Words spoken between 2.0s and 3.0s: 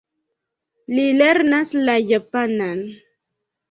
japanan.